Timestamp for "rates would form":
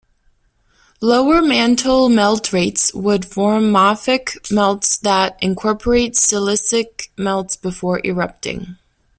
2.51-3.65